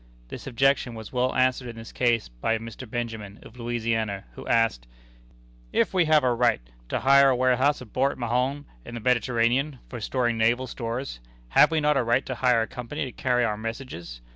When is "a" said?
6.23-6.33, 7.29-7.35, 11.97-12.03, 12.63-12.67